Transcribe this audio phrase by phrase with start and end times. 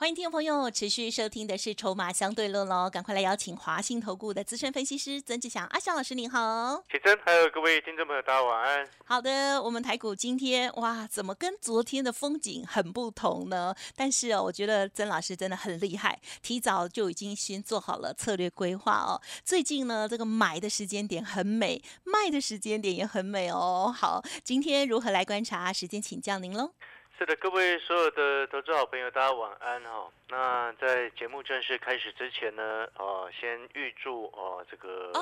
[0.00, 6.82] 欢迎听众朋友持续收听的是《筹码相对论》喽，赶快来邀请华信投顾的资深分析师曾志祥阿祥老师，您好。
[6.90, 8.88] 启真，还有各位听众朋友，大家晚安。
[9.04, 13.74] 好的，我们台股今天哇，怎么跟昨天的风景很不同呢？
[13.94, 19.20] 但是哦，我觉得曾老师真的很厉害，提早就已经先做好了策略规划哦。
[19.44, 23.94] 最近呢，这个买的时间点很美，卖的时间点也很美哦。
[23.94, 25.70] 好，今天如何来观察？
[25.70, 26.72] 时间请教您喽。
[27.20, 30.10] 是的，各位所有的投资好朋友，大家晚安哈。
[30.30, 35.12] 那在节目正式开始之前呢，哦，先预祝哦这个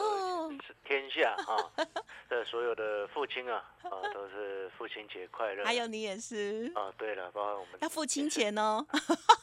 [0.85, 1.59] 天下啊
[2.29, 5.65] 的 所有的父亲啊，啊都是父亲节快乐。
[5.65, 6.87] 还有你也是啊。
[6.97, 8.87] 对了，包括我们要父亲节哦。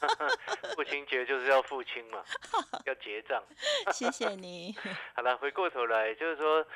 [0.74, 2.24] 父亲节就是要父亲嘛，
[2.86, 3.42] 要结账。
[3.92, 4.74] 谢谢你。
[5.14, 6.66] 好了，回过头来就是说。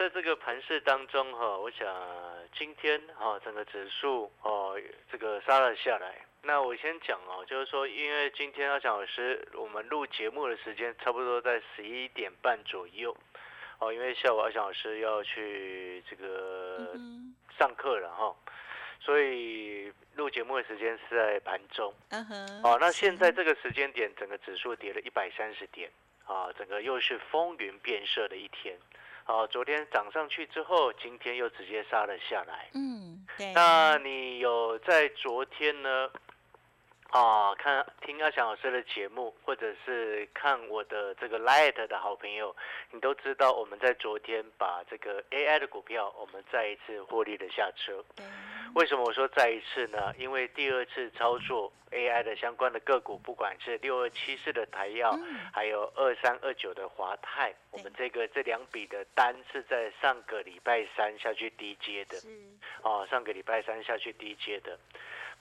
[0.00, 1.86] 在这个盘市当中哈，我想
[2.56, 4.80] 今天哈整个指数哦
[5.12, 6.24] 这个杀了下来。
[6.40, 13.14] 那我先讲哦，就是说因为今天阿强老师我们录节目的时间差不多在十一点半左右
[13.78, 16.96] 哦，因为下午阿强老师要去这个
[17.58, 18.34] 上课了哈，
[19.00, 21.92] 所以录节目的时间是在盘中。
[22.08, 22.62] 嗯哼。
[22.64, 25.90] 哦，那现在这个时间点，整个指数跌了一百三十点
[26.24, 28.78] 啊，整个又是风云变色的一天。
[29.30, 32.68] 哦，昨天涨上去之后，今天又直接杀了下来。
[32.74, 33.52] 嗯，对。
[33.52, 36.10] 那你有在昨天呢？
[37.10, 42.54] 啊，看听阿翔老师的节目，或者是看我的这个 Light 的好朋友，
[42.92, 48.04] 你都知道我们在昨天把这个 AI 的股票，我们再一次获利的下车。
[48.76, 50.14] 为什么我说再一次呢？
[50.18, 55.12] 因为第二次操作 AI 的相关的个股，不管是六二七四的台药，
[55.52, 62.16] 还有二三二九的华泰，我们这个这两笔的单是在上个礼拜三下去低接的。
[62.84, 64.78] 哦，上个礼拜三下去低接的。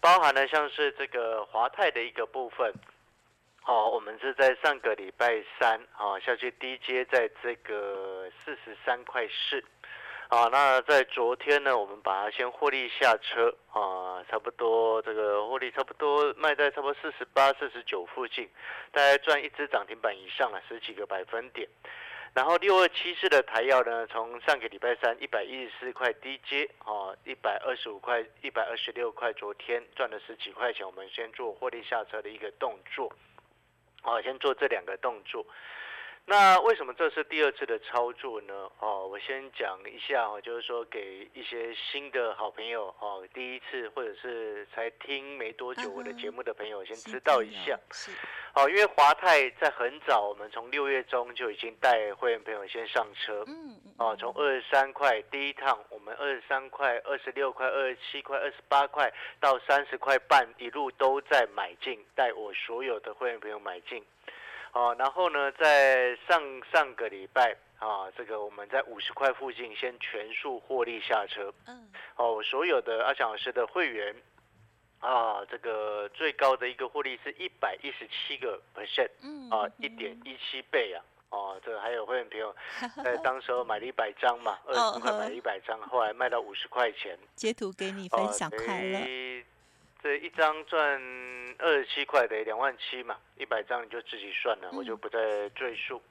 [0.01, 2.73] 包含了像是这个华泰的一个部分，
[3.65, 9.63] 哦，我们是在上个礼拜三啊下去低接，在这个四十三块四，
[10.29, 13.53] 啊，那在昨天呢，我们把它先获利下车。
[13.71, 18.49] 啊，差不多这个获利差不多卖在差不多四十八、四十九附近，
[18.91, 21.69] 大概赚一只涨停板以上了十几个百分点。
[22.33, 33.11] 然后六二七四的台药呢，从上个礼拜三一百一十四块低接，哦，一百二十五块、一百二十六块，昨天赚了十几块钱，我们先做获利下车的一个动作，
[34.03, 35.45] 哦，先做这两个动作。
[36.29, 38.53] 那为什么这是第二次的操作呢？
[38.77, 47.75] 哦，我先讲一下哦，就是说给一些新的好朋友哦，第一次或者是才听没多久我的节目的朋友，先知道一下。
[48.53, 53.43] 哦，因为华泰在很早，我们从六月中就已经带会员朋友先上车。
[53.47, 53.93] 嗯嗯。
[53.97, 64.05] 哦，从二十三块第一趟，我们二十三块、二十六块、二十七块、二十八块到三十块半，一路都在买进，带我所有的会员朋友买进。
[64.73, 66.41] 哦，然后呢，在上
[66.71, 71.53] 上个礼拜啊，这个我们在五十块附近先全数获利下车。
[71.67, 71.91] 嗯。
[72.15, 74.15] 哦，所有的阿强老师的会员
[74.99, 79.09] 啊，这个最高的一个获利是一百一十七个 percent。
[79.21, 79.49] 嗯。
[79.49, 81.03] 啊，一点一七倍啊！
[81.29, 82.55] 哦，这个还有会员朋友
[83.05, 87.17] 在当时候买了一百张嘛，二十块买了一百张，后来卖到五十块钱。
[87.35, 89.43] 截图给你分享快乐。
[90.01, 91.01] 这一张赚
[91.57, 96.01] 二十七块的两万七嘛，一百张你就自己算了，我就不再赘述。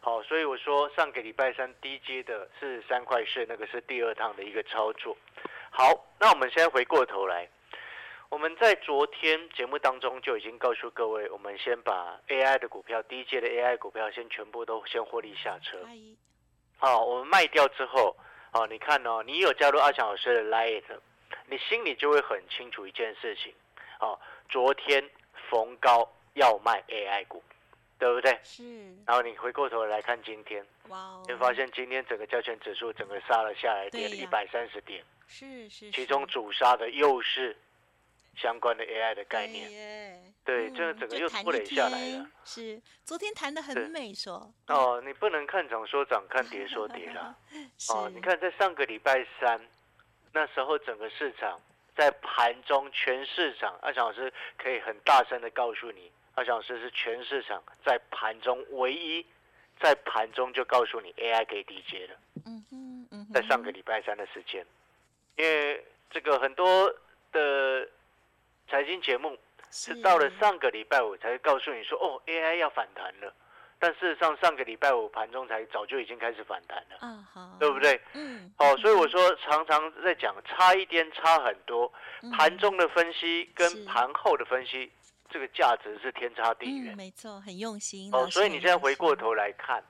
[0.00, 5.16] 好，所以我说上个礼拜三低阶的是三块四，那个是第二趟的一个操作。
[5.70, 7.48] 好，那我们现在回过头来，
[8.28, 15.78] 我们在昨天节目当中就已经告诉各位，我们先把 AI 的股票低阶的 AI 股票先全部都先获利下车。
[16.76, 18.14] 好，我们卖掉之后，
[18.52, 20.84] 哦，你看哦，你有加入阿强老师的 Light。
[21.50, 23.52] 你心里就会很清楚一件事情，
[24.00, 24.18] 哦，
[24.48, 25.02] 昨天
[25.50, 27.42] 逢高要卖 AI 股，
[27.98, 28.38] 对不对？
[28.44, 28.62] 是。
[29.06, 35.02] 然后你回过头来看今天，哇，你发现今天整个交权指数整个杀了下来，跌了一百三十点。
[35.26, 35.90] 是是。
[35.90, 37.56] 其中主杀的又是
[38.36, 40.32] 相关的 AI 的概念。
[40.44, 42.26] 对，这个整个又拖累下来了。
[42.44, 44.52] 是，昨天谈的很美，说。
[44.66, 47.36] 哦，你不能看涨说涨，看跌说跌了。
[47.90, 49.58] 哦，你看在上个礼拜三。
[50.32, 51.60] 那时候整个市场
[51.96, 59.24] 在盘中，全市场，阿翔老师可以很大声的告诉你，阿翔老师是全市场在盘中唯一
[59.80, 62.14] 在盘中就告诉你 AI 可以低接的，
[62.46, 64.64] 嗯嗯嗯哼，在上个礼拜三的时间，
[65.36, 66.92] 因为这个很多
[67.32, 67.88] 的
[68.68, 69.36] 财经节目
[69.70, 73.32] 是到了上个礼拜五才告诉你说，哦，AI 要反弹了。
[73.80, 78.00] 但事实上，上个礼拜五盘中才早就已经开始反弹了，啊好，对不对？
[78.14, 78.47] 嗯，
[78.98, 81.92] 我说常常在讲差一点差很多，
[82.22, 82.30] 嗯。
[82.32, 84.90] 盘中的分析跟盘后的分析，
[85.30, 86.96] 这个价值是天差地嗯远。
[86.96, 89.82] 没错，很用心哦，所以你现在回过头来看，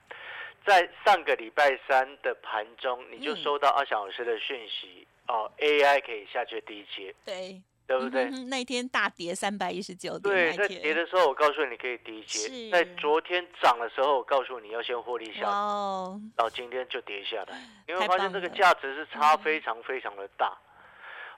[0.66, 3.42] 在上个礼拜三的盘中，你就嗯。
[3.42, 8.24] 收到阿翔老师的讯息，哦，AI 可以下去低阶，对对不对？
[8.24, 20.56] 嗯哼那天大跌三百一十九点对，在那，跌的时候，我告诉你可以低是阶；在昨天涨的时候，我告诉你要先获利下哦，到今天就跌下来，你会太发现这个价值是差嗯非常非常的大。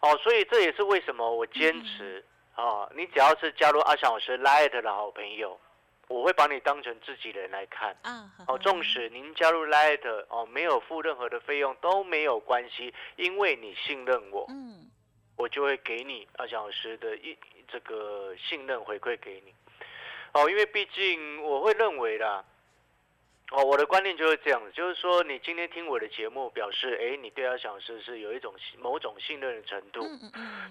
[0.00, 2.24] 哦，所以这也是为什么我坚嗯持
[2.56, 5.56] 哦，你只要是加入阿翔老师 Light 的好朋友，
[6.08, 7.96] 我会把你当成自己人来看。
[8.02, 14.89] 啊，呵哦，呵纵使您加入 Light 哦，没有付任何的费用都没有关系，因为你信任我，嗯
[15.40, 17.34] 我就会给你阿翔老师的一
[17.66, 19.54] 这个信任回馈给你。
[20.34, 22.44] 哦，因为毕竟我会认为啦，
[23.52, 30.02] 哦，我的观念就是这样子，就是说你今天听我的节目，表示哎，你对阿翔老师是有一种某种信任的程度。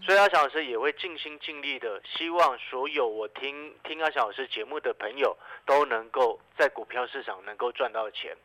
[0.05, 5.35] 所以阿翔老师也会尽心尽力的，希望所有我听听阿翔老师节目的朋友
[5.65, 8.37] 都能够在股票市场能够赚到钱。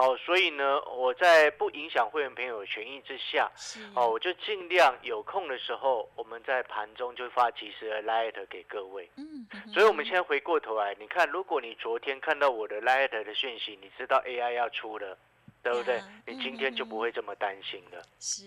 [0.00, 3.50] 嗯好，所以呢，我在不影响会员朋友的权益之下，
[3.94, 9.10] 哦，我就尽量有空的时候，我们在盘中就发及时的 light 给各位。
[9.16, 15.18] 嗯，嗯所以，我们现在回过头来，你看，如果你昨天看到我的 light 的讯息，你知道 AI 要出了，
[15.62, 16.08] 对不对呀？
[16.26, 18.02] 你今天就不会这么担心了。
[18.18, 18.44] 是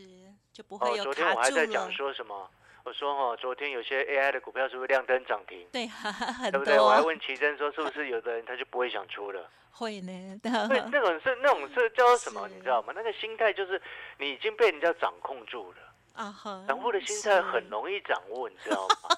[0.52, 2.50] 就不会哦，昨天我还在讲，说什么？
[2.84, 5.66] 我说哦，昨天有些 AI 的股票是不是亮灯涨停？
[5.72, 6.80] 对， 很对不对？
[6.80, 9.50] 我还多问奇珍说，是不是有的人他就不会想出了？
[9.72, 10.52] 会呢，对，
[10.92, 12.48] 那种是那种是叫做什么？
[12.48, 12.92] 你知道吗？
[12.96, 13.82] 那个心态就是
[14.18, 15.78] 你已经被人家掌控住了。
[16.14, 19.10] 啊哈，掌握的心态很容易掌握，你知道吗？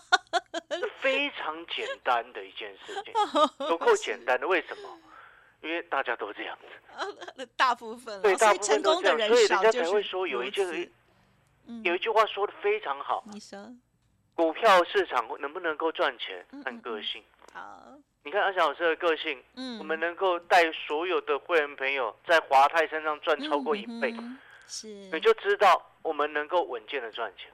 [0.71, 3.13] 是 非常简单的一件事情，
[3.67, 4.47] 不够简单的。
[4.47, 4.89] 为什么？
[5.62, 6.57] 因为大家都这样
[7.35, 10.91] 子，大部分了，对，大部分都这样，所以人家才会说有一句如此
[11.67, 11.83] 嗯。
[11.83, 13.57] 有一句话说的非常好：你说。
[14.33, 17.23] 股票市场能不能够赚钱嗯，看个性。
[17.53, 17.81] 好，
[18.23, 24.13] 你看阿翔老师的个性，嗯，我们能够带所有的会员朋友在华泰身上赚超过一倍，
[24.67, 27.50] 是，你就知道我们能够稳健的赚钱。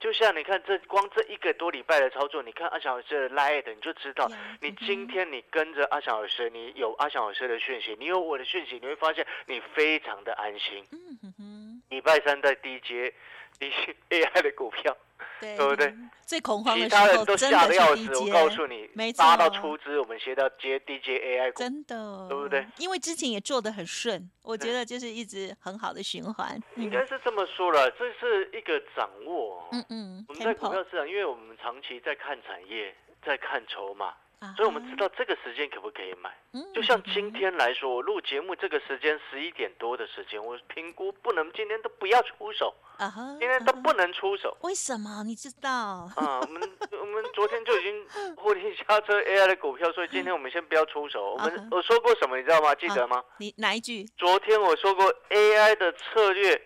[0.00, 4.30] 就像你看这光这一个多礼拜的操作，你看阿翔老师的 Light，你就知道
[4.60, 10.84] 你今天你跟着阿翔老师，你有阿翔老师的讯息，你有我的讯息，你会发现你非常的安心。
[10.92, 11.53] 嗯哼哼，
[11.94, 13.14] 礼拜三在低阶
[13.56, 13.70] 低
[14.10, 14.96] AI 的股票，
[15.40, 15.94] 对对不对？
[16.26, 18.18] 最恐慌的时其他人候都吓得要死。
[18.18, 21.60] 我告诉你没，拉到出资，我们先到接 DJ AI，股。
[21.60, 22.66] 真的，对不对？
[22.78, 26.60] 因为之前也做的很顺，我觉得就是一直很好的循环。
[26.74, 29.68] 应该是这么说了，这是一个掌握。
[29.70, 32.92] 嗯嗯，我们在股票市场，因为我们长期在看产业，
[33.24, 34.16] 在看筹码，啊
[34.56, 36.30] 所以我们知，道这个时间可不可以买。
[36.52, 42.72] 嗯就像今嗯天来说，我录节目这个时间十一点多的时间，我评估不能今天都不要出手，
[43.40, 44.56] 今天都不能出手。
[44.60, 45.22] 为什么？
[45.24, 46.08] 你知道？
[46.16, 46.62] 啊，我们
[47.00, 51.32] 我们昨天就已经获利下车 AI 的股票，所以今天我们先不要出手。
[51.34, 52.74] 我们我说过什么，你知道吗？
[52.74, 53.24] 记得吗？
[53.38, 54.04] 你哪一句？
[54.16, 56.60] 昨天我说过 AI 的策略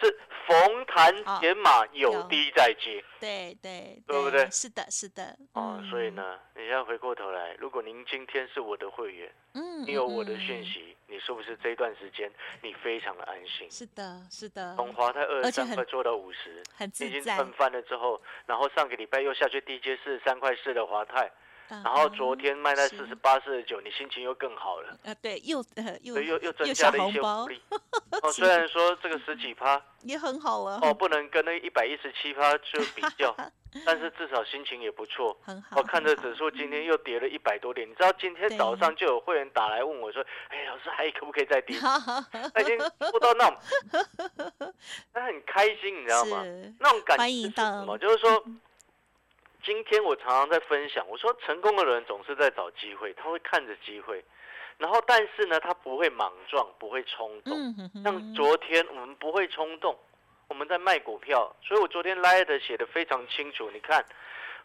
[0.00, 3.02] 是逢弹啊减码，有有低再接。
[3.20, 5.36] 对对对不对是的，是的。
[5.52, 12.30] 哦，所以嗯，呢，你现在回过头来，如果您今天是我的会员，嗯，你有我的讯息，你是不是这段时间
[12.62, 13.70] 你非常的安心？
[13.70, 17.36] 是的，是的，从华泰二十三块做到五十，很自已经在。
[17.36, 21.30] 喷翻了之后，然后上个礼拜又下去低接四十三块四的华泰，
[21.72, 27.62] 然然后昨天卖在四十八、四十九，你心情又更好了，呃，对，又呃又又又增加了一些福利。
[28.22, 33.34] 哦，虽然说这个十几趴 也很好了，哦，不能跟那一百一十七趴就比较，
[33.86, 35.34] 但是至少心情也不错。
[35.42, 35.78] 很好。
[35.78, 42.76] 我看着指数今天又跌了一百多点，你知道今天早上就有会员打来问我说：“哎，老师还可不可以再跌？”他已经
[43.10, 43.58] 不到那种，
[45.14, 46.42] 他很开心，你知道吗？
[46.78, 47.96] 那种感觉是什么？
[47.96, 48.44] 就是说，
[49.64, 54.24] 今天我常常在分享，我说成功的人总是在找机会，他会看着机会，
[54.78, 57.74] 然后但是呢，他不会莽撞，不会冲动。
[58.02, 59.96] 像昨天我们不会冲动，
[60.48, 63.70] 我们在卖股票，所以我昨天 Light 写的非常清楚。
[63.70, 64.04] 你看，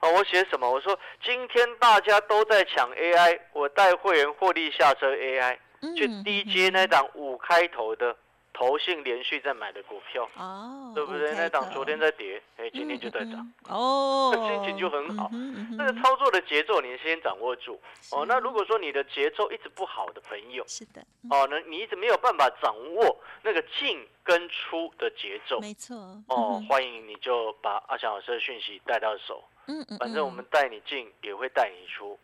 [0.02, 0.70] 哦，我写什么？
[0.70, 5.58] 我说今天大家都在抢 AI，我带会员获利下车 AI，
[5.96, 8.18] 去嗯低接那档五开头的
[8.58, 11.32] 投信连续在买的股票，哦，对不对？
[11.36, 13.54] 那档昨天在跌，哎，今天就在涨。
[13.70, 15.30] 哦，心情就很好。
[15.78, 17.80] 那个操作的节奏你先掌握住。
[18.12, 18.26] 哦。
[18.26, 21.30] 那如果说你的节奏一直不好的朋友是的，嗯。
[21.30, 25.96] 哦，那你一直没有办法掌握那个进跟出的节奏没错，
[26.26, 32.18] 哦欢迎你就把阿翔老师的讯息带到手，嗯嗯，反正我们带你进也会带你出。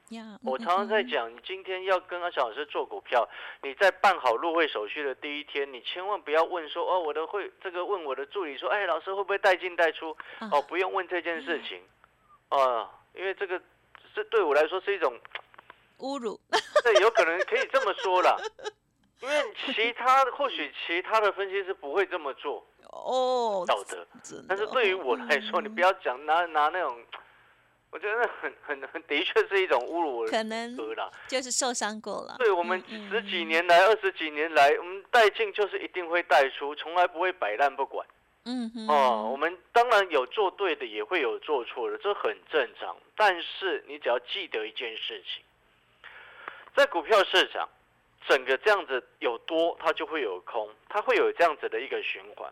[0.44, 1.10] 我嗯常常在嗯。
[1.10, 3.28] 讲，你今天要跟阿翔老师做股票，
[3.62, 10.16] 你在办好入会手续的第一天，你千万不要问说哦，我的会这个问我的助理说，哎，老师会不会带进带出？
[10.40, 10.50] 啊。
[10.54, 11.82] 哦，不用问这件事情，
[12.50, 13.62] 哦，因为这个
[14.16, 15.20] 这对我来说是一种，
[16.00, 16.40] 侮辱，
[16.84, 18.38] 这有可能可以这么说啦，
[19.22, 19.36] 因为
[19.74, 24.06] 其他或许其他的分析师不会这么做，哦，道德，
[24.48, 26.98] 但是对于我来说，你不要讲拿拿那种，
[27.94, 31.12] 我觉得那很很很的确是一种侮辱可能格啦。
[31.28, 38.06] 就是受伤过了，对我们嗯十几，年来、二十几年来，我们带进就是一定会带出，从来不会摆烂不管。
[38.46, 42.98] 嗯哼，哦，我们当然有做对的，也会有做错的，这很正常。
[43.16, 45.44] 但是你只要记得一件事情，
[46.76, 47.70] 在股票市场，
[48.28, 52.52] 整个这样子有多，它就会有空，它会有这样子的一个循环。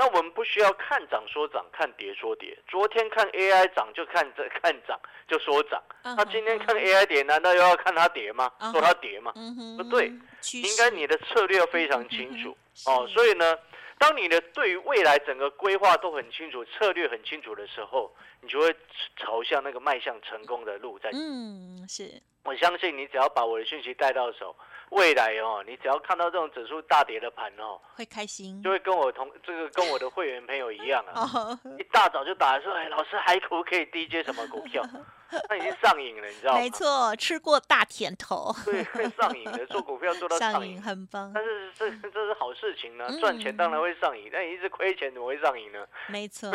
[0.00, 2.58] 那我们不需要看涨说涨，看跌说跌。
[2.66, 8.72] 昨天看 AI 涨就看这看涨就说涨，嗯那今天看 AI 跌，难道又要看它跌吗嗯？
[8.72, 9.30] 说它跌吗？
[9.76, 13.06] 不对，趋应该你的策略要非常清楚哦。
[13.08, 13.58] 所以呢，
[13.98, 18.74] 当你的对于未来整个规划都很清楚，策略很清楚的时候，你就会
[19.18, 21.10] 朝向那个迈向成功的路在。
[21.12, 22.10] 嗯是，
[22.44, 24.56] 我相信你只要把我的讯息带到手，
[24.90, 34.82] 未来哦，你只要看到这种指数大跌的盘哦，会开心就会跟我同这个跟我的会员朋友一样啊， 哦，一大早就打来说，哎，老师海股可以低接什么股票？
[35.48, 36.58] 那已经上瘾了，你知道吗？
[36.58, 40.80] 没错，吃过大甜头， 对，会上瘾的， 做股票做到上瘾。
[40.82, 45.86] 很棒，但是这这是好事情呢，嗯赚钱当然会上瘾，但你一直亏钱怎么会上瘾呢？
[46.08, 46.50] 没错，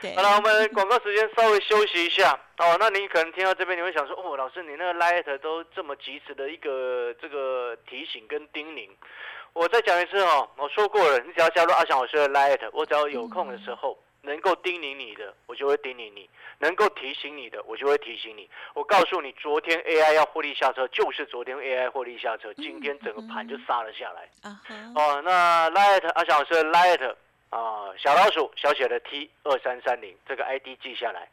[0.00, 2.76] 对好，了，我们广告时间稍微休息一下哦。
[2.78, 8.88] 那你可能听到这边，你会想说，哦，老师你那个 Light 都这么及时的一个这个提醒跟叮咛，
[9.52, 13.98] 我再讲一次哦，我说过了，你只要加入阿翔老师的 Light，我只要有空的时候。
[14.24, 16.28] 能够叮咛你的，我就会叮咛你；
[16.58, 18.48] 能够提醒你的，我就会提醒你。
[18.74, 24.28] 我告诉你，昨天 AI 要获利下车，就是昨天 AI 获利下车，今天整个盘就杀了下来。
[24.94, 27.14] 哦，那 Light 阿翔老师 Light
[27.50, 31.28] 啊，小老鼠小写的 T 二三三零这个 ID 记下来，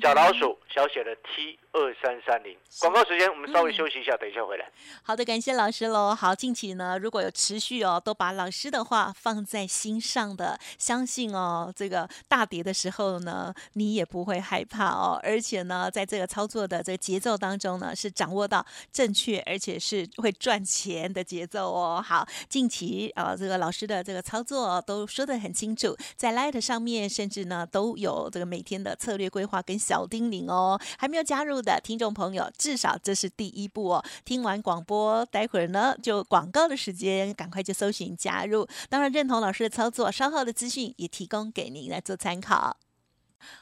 [0.00, 2.56] 小老鼠小写的 T 二三三零。
[2.80, 4.64] 广告时间，我们稍微休息一下，等一下回来。
[5.02, 6.14] 好的，感谢老师喽。
[6.14, 15.18] 好，近期呢，如果有持续哦，都把老师的话放在心上的，相信哦，这个大跌的时候呢，你也不会害怕哦。
[15.24, 22.00] 而且呢，在这个操作的这个节奏当中呢，是掌握到正确，而且是会赚钱的节奏哦。
[22.00, 30.80] 好，近期呃，这个老师的这个操作都说得很清楚，在 Light 上面，甚至呢都有这个每天的策略规划跟小叮咛哦。
[30.96, 34.04] 还没有加入的听众朋友，至少这是第一步哦。
[34.24, 38.68] 听完广播，待会儿呢就广告的时间，赶快就搜寻加入。
[38.88, 42.76] 当然认同老师的操作，稍后的资讯也提供给您来做参考。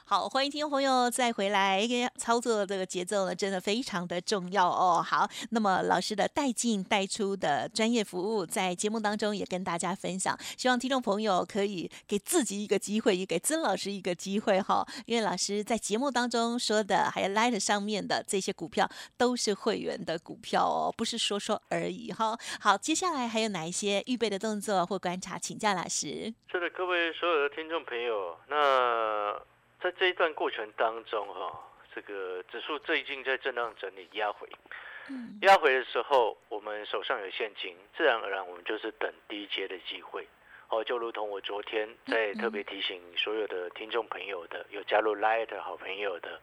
[0.04, 1.86] 好，欢迎听众朋友再回来，
[2.16, 5.02] 操作这个节奏呢，真的非常的重要哦。
[5.02, 14.86] 好，那么老师的带进带出的专业服务，在节目当中也跟大家分享，希望听众朋友可以给自己一个机会，也给曾老师一个机会哈。
[15.06, 22.38] 因为老师在节目当中说的，还有 Light 上面的这些股票，都是会员的股票哦，不是说说而已哈。
[22.60, 26.34] 好，接下来还有哪一些预备的动作或观察，请教老师。
[26.50, 29.34] 是的，各位所有的听众朋友，那
[29.82, 31.60] 在这一段过程当中哈，
[31.92, 34.48] 这个指数最近在震荡整理压回，
[35.10, 35.36] 嗯。
[35.42, 40.24] 压回的时候，我们手上有现金，自然而然我们就是等低阶的机会。
[40.68, 46.40] 哦，就如同我昨天在特别提醒所有的听众朋友的，有加入 Light 好朋友的，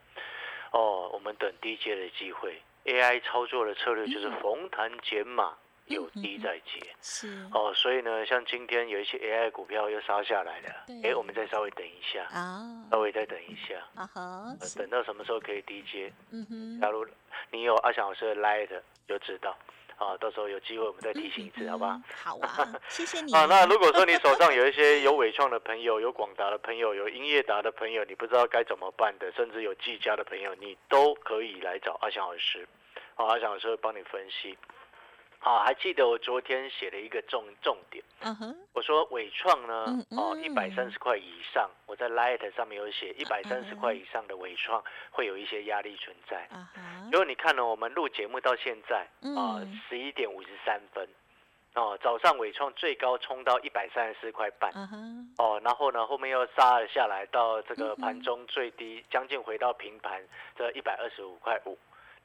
[0.71, 2.61] 哦，我们等低阶的机会。
[2.85, 5.57] AI 操作的策略就是逢弹减码，
[5.89, 6.79] 有低再接。
[7.01, 7.45] 是。
[7.53, 11.11] 哦，所以呢，像今天有一些 AI 股票又杀下来了，对。
[11.11, 12.61] 哎，我们再稍微等一下，啊。
[12.91, 14.21] 稍微再等一下，啊哈，
[14.61, 16.11] 呃等到什么时候可以低接？
[16.31, 17.05] 嗯哼，假如
[17.51, 18.69] 你有阿翔老师的 Light
[19.07, 19.57] 就知道，
[19.97, 22.37] 啊，到时候有机会我们再提醒一次，好不好？
[22.41, 23.33] 啊， 谢谢你。
[23.33, 32.67] 啊，那如果说你手上有一些有伟创的朋友、有广达的朋友、有英业达的朋友，你不知道该怎么办的，甚至有技嘉的朋友，你都可以来找阿翔老师，
[33.15, 34.57] 啊，阿翔老师会帮你分析。
[35.39, 38.03] 啊，还记得我昨天写了一个重重点，
[38.73, 40.43] 我说伟创呢嗯，哦，嗯。
[40.43, 46.47] 一百三十块以上，我在 Light 上面有写一百三十块以上的伟创会有一些压力存在。
[47.11, 48.99] 如，果你看了我们录节目到现在
[49.35, 51.07] 啊嗯，十一点五十三分，
[51.73, 54.71] 哦，早上伟创最高冲到一百三十四块半，
[55.37, 60.21] 哦，然后呢，后面又杀了下来，到这个盘中最低，将近回到平盘
[60.57, 61.77] 这一百二十五块五，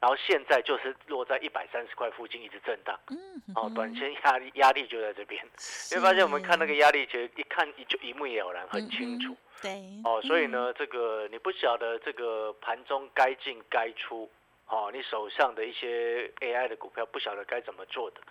[0.05, 3.17] 然后现在就是落在一百三十块附近一直震荡，嗯，
[3.55, 5.43] 哦，短线压力压力就在这边，
[5.89, 9.35] 你会发现我们看那个压力，其实一看就一目了然，很清楚。
[9.63, 9.71] 对，
[10.03, 14.29] 哦，所以嗯，呢，这个你不晓得这个盘中该进该出，
[14.67, 18.21] 哦，你手上的一些 AI 的股票不晓得该怎么做的，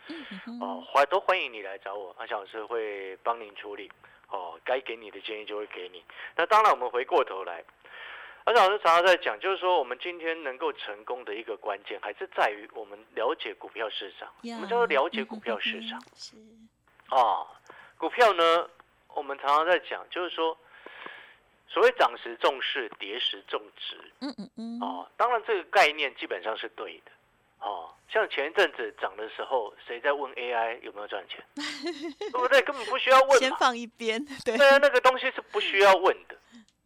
[0.47, 3.91] 嗯哦，欢都欢迎你来找我，阿翔老师会帮您处理，
[4.29, 6.05] 哦，该给你的建议就会给你。
[6.37, 7.65] 那当然，我们回过头来，
[8.45, 14.29] 阿翔老师常常在讲，就是说我们今天能够成功的一个关键，还是在于我们了解股票市场。
[14.43, 15.99] 我们叫做了解股票市场。
[16.15, 16.37] 是，
[17.09, 17.47] 啊，
[17.97, 18.69] 股票呢，
[19.15, 20.57] 我们常常在讲，就是说，
[21.69, 23.97] 所谓涨时重视，跌时重值。
[24.21, 27.13] 嗯嗯嗯，哦，当然这个概念基本上是对的。
[27.61, 31.43] 哦，像前一阵子涨的时候，谁在问 AI 有没有赚钱？
[31.57, 32.61] 对不对？
[32.61, 33.51] 根本不需要问先。
[33.57, 36.24] 放一边，对，对啊，那个东西是不需要问的。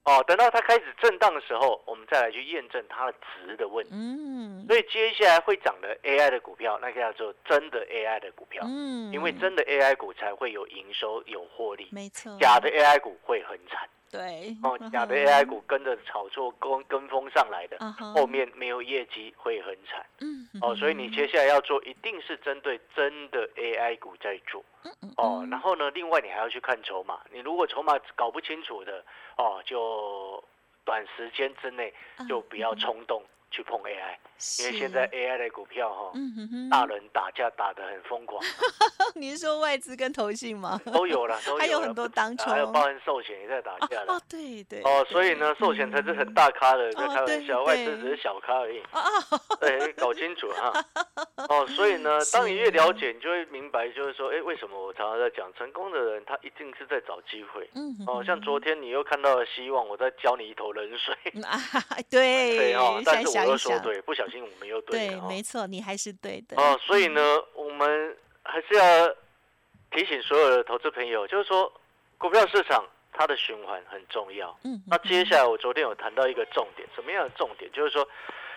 [0.09, 3.91] 哦，等到它开始震荡的时候，我们再来去验证它的值的问题。
[3.93, 8.65] 嗯，所以接下来会涨的 AI 的股票，那个叫做真的 AI 的股票。
[8.67, 14.77] 嗯，因为真的 AI 股才会有营收、有获利，没错，假的 AI 股会很惨对，哦。
[14.81, 17.77] 嗯假的 AI 股跟着炒作、跟跟风上来的，
[18.15, 20.75] 后面没有业绩会很惨嗯哦。
[20.75, 25.47] 所以你接下来要做，一定是针对真的 AI 股在做嗯哦。
[25.51, 29.05] 然后呢，另外你还要去看筹码，你如果筹码搞不清楚的
[29.37, 30.43] 哦，就
[30.85, 31.93] 短时间之内
[32.29, 34.17] 就不要冲动去碰 AI，
[34.61, 36.13] 因为现在 AI 的股票哈、
[36.71, 38.43] 大人打架打得很疯狂。
[39.15, 40.81] 你是说外资跟投信吗？
[40.93, 48.83] 都有了，都有了，还有很多当还有包含寿险也在打架了哦。，对对，哦，所以呢，寿险才是很大咖的，在开玩笑，外资只是小咖而已。
[49.61, 50.85] 对，搞清楚哈。
[51.49, 57.69] 哦，所以呢，当你越了解，你就会明白，就是说，哎，为什么我常常在讲，成功的人他一定是在找机会。
[57.75, 61.15] 嗯哼哦，像昨天你又看到了希望，我在浇你一头冷水。
[62.11, 65.21] 对，对哦，但是想一想，又说对，不小心我们又对对，了。
[65.21, 66.57] 对没错，你还是对的。
[66.57, 67.21] 哦，所以呢，
[67.55, 69.09] 我们还是要
[69.91, 71.73] 提醒所有的投资朋友，就是说，
[72.19, 74.57] 股票市场它的循环很重要。
[74.65, 77.71] 嗯，那接下来我昨天有谈到一个重点，什么样的重点？
[77.73, 78.07] 就是说，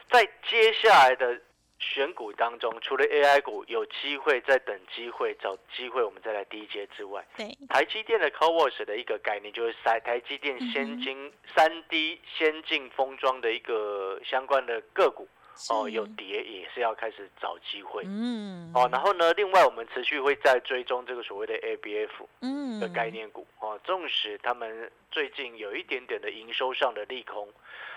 [0.10, 1.40] 在接下来的
[1.82, 15.28] 选股当中，除了 AI 股有机会在等机会、找机会，我们再来低阶之外，对，台积电的 c o w a s 的一个概念，就是台台积电先进三 D 先进封装的一个相关的个股
[15.70, 18.04] 哦，有跌也是要开始找机会。
[18.06, 22.10] 嗯，哦，然后呢，另外我们持续会在追踪这个所谓的 ABF
[22.42, 22.80] 嗯。
[22.80, 27.48] 的概念股哦，纵使他们最近有一点点的营收上的利空，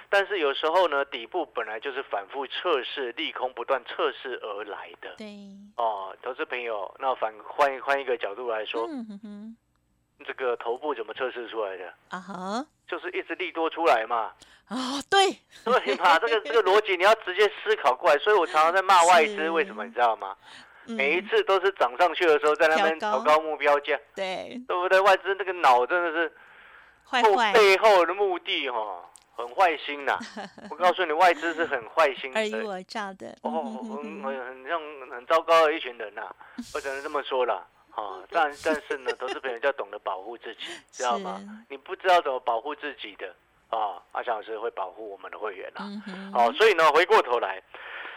[0.08, 5.26] 但是有时候呢，底部本来就是反复测试利空不断测试而来的对，
[5.76, 6.16] 哦。
[6.22, 9.56] 投资朋友，那反换换一个角度来说，嗯哼哼，
[10.24, 11.92] 这个头部怎么测试出来的？
[12.10, 14.32] 啊哈，就是一直利多出来嘛，
[14.68, 15.30] 哦，对，
[15.64, 16.18] 对嘛？
[16.20, 20.36] 这个这个逻辑你要直接思考过来，所以我常常在骂外资，为什么你知道吗？
[20.86, 25.00] 每一嗯次都是涨上去的时候，在那边调高目标价，对，对不对？
[25.00, 26.32] 外资那个脑真的是
[27.04, 27.20] 后
[27.54, 29.02] 背后的目的哈、
[29.36, 30.18] 很坏心呐、
[30.70, 32.64] 我告诉你，外资是很坏心尔虞的。
[32.66, 33.50] 我诈的，哦，
[33.82, 36.22] 很很很像很糟糕的一群人呐、
[36.74, 37.66] 我只能这么说了。
[37.94, 41.40] 啊，但 但是呢，投资朋友要懂得保护自己，知道吗？
[41.68, 43.32] 你不知道怎么保护自己的
[43.70, 45.82] 啊，阿翔老师会保护我们的会员啊。
[45.86, 47.62] 嗯哼，哦，所以呢，回过头来，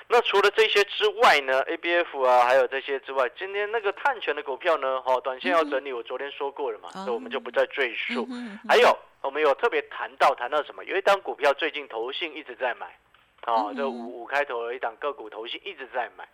[0.07, 8.25] 那除了这些之外呢，ABF 啊，还有这些之外，今天那个碳权的股票呢，哦，短线要整理，我昨天说过了嘛，哦所以我们就不再赘述。
[8.31, 10.85] 嗯还有，我们有特别谈到谈到什么？
[10.85, 12.97] 有一档股票最近投信一直在买，
[13.45, 16.25] 哦，这嗯五五开头的一档个股投信一直在买。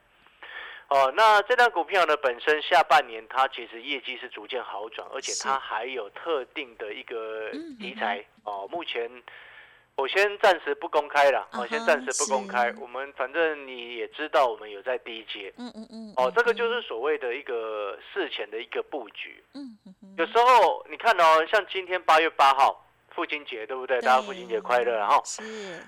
[0.89, 8.23] 哦，那这档股票呢，本身下半年它其实业绩是逐渐好转，而且它还有特定的一个嗯题材。
[8.43, 9.09] 哦，目前
[9.95, 12.77] 我先暂时不公开了，我哦，先哈暂时不公开是。
[12.79, 15.51] 我们反正你也知道，我们有在低阶。
[15.57, 19.43] 嗯嗯嗯，哦，这个嗯就是所谓的一个事前的一个布局。
[19.55, 19.75] 嗯，
[20.15, 22.82] 有时候你看哦，像今天八月八号
[23.15, 23.99] 父亲节，对不对？
[24.01, 25.21] 大家父亲节快乐哈！
[25.23, 25.43] 是，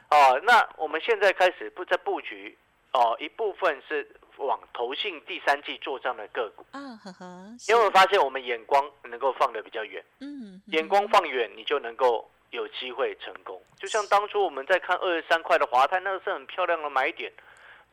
[0.09, 2.57] 哦，那我们现在开始布在布局
[2.93, 4.07] 哦，一部分是
[4.38, 6.65] 往投信第三季做账的个股。
[6.71, 7.25] 啊呵呵，
[7.67, 10.03] 你有没有是发现我们眼光能够放得比较远？
[10.19, 13.61] 嗯，眼光放远，你就能够有机会成功。
[13.77, 17.31] 就像当初我们在看二十三块的华泰，那个是很漂亮的买点，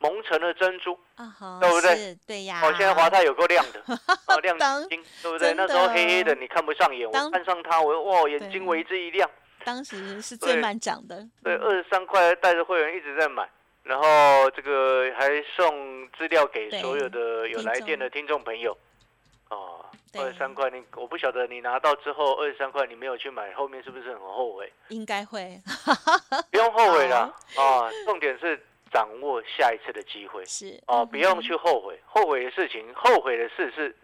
[0.03, 0.99] 蒙城的珍珠。
[1.61, 2.17] 对不对？
[2.27, 3.81] 对呀，哦，现在华泰有够亮的，
[4.27, 5.53] 哦，亮晶晶，对不对？
[5.53, 9.29] 那时候黑黑的，你看不上眼，我看上它，我哇，眼睛为之一亮。
[9.63, 13.47] 当时是最慢涨的，对，二十三块带着会员一直在买，
[13.83, 18.77] 然后这个还送资料给所有的有来电的听众朋友。
[19.49, 19.85] 哦
[20.15, 24.71] 二十三块，你我不晓得你拿到之后二十三块你没有去买，后面是不是很后悔？
[24.89, 25.59] 应该会
[26.51, 30.45] 不用后悔了啊，重点是掌握下一次的机会。
[30.45, 33.95] 是哦，不用嗯去后悔，后悔的事情，后悔的事是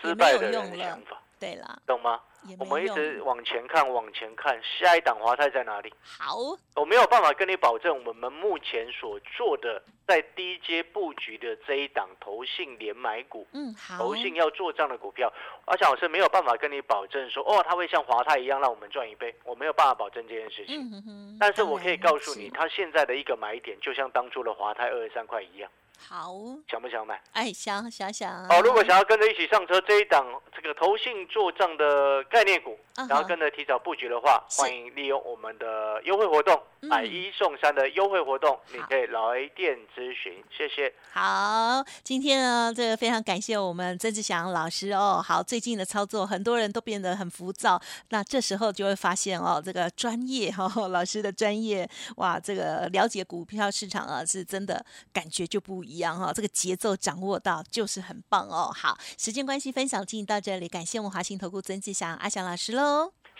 [0.00, 2.20] 失败的人的想法，对啦，懂吗？
[2.44, 5.92] 也我们一直往前看，往前看，下一档华泰在哪里？
[6.18, 6.36] 好，
[6.76, 15.32] 我没有办法跟你保证，我们目前所做的在低阶布局的这一档投信连买股，嗯好，投信要做账的股票，
[15.66, 20.80] 而且老师没有办法跟你保证说，哦，它会像华泰一样让我们赚一倍，我没有办法保证这件事情。
[20.80, 22.50] 嗯哼哼，但是我可以告诉你，是。
[22.52, 26.32] 它现在的一个买点，就像当初的华泰二十三块一样，好，
[26.70, 27.20] 想不想买？
[27.32, 40.92] 哎想想想哦，如果想要跟着一起上车这一档这个投信做账的概念股，然后跟着提早布局的话，欢迎利用我们的优惠活动，嗯买一送三的优惠活动，你可以来电咨询，谢谢。
[41.12, 45.22] 好，今天呢，这个非常感谢我们曾志祥老师哦。
[45.24, 58.72] 好，最近的操作，很多人都变得很浮躁，那这时候就会发现哦，这个专业哈、哦，老师的专业，哇，这个了解股票市场啊，是真的感觉就不一样哈、这个节奏掌握到就是很棒哦。
[58.74, 62.72] 好，时间关系，分享进行到这里，感谢我们华信投顾曾志祥阿祥老师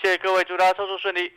[0.00, 1.32] 谢谢各位，祝大家操作顺利。